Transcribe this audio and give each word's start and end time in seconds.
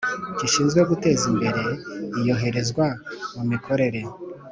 Gishinzwe 0.39 0.79
guteza 0.89 1.23
imbere 1.31 1.63
Iyoherezwa 2.19 2.85
mu 3.35 3.43
mikorere 3.51 4.01